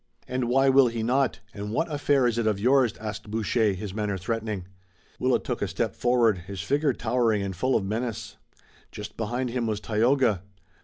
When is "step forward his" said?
5.67-6.61